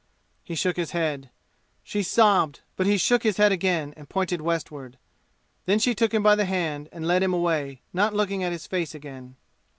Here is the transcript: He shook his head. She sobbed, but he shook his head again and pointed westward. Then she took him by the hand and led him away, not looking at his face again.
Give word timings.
He 0.43 0.55
shook 0.55 0.77
his 0.77 0.93
head. 0.93 1.29
She 1.83 2.01
sobbed, 2.01 2.61
but 2.75 2.87
he 2.87 2.97
shook 2.97 3.21
his 3.21 3.37
head 3.37 3.51
again 3.51 3.93
and 3.95 4.09
pointed 4.09 4.41
westward. 4.41 4.97
Then 5.67 5.77
she 5.77 5.93
took 5.93 6.11
him 6.11 6.23
by 6.23 6.33
the 6.33 6.45
hand 6.45 6.89
and 6.91 7.05
led 7.05 7.21
him 7.21 7.35
away, 7.35 7.81
not 7.93 8.15
looking 8.15 8.43
at 8.43 8.51
his 8.51 8.65
face 8.65 8.95
again. 8.95 9.35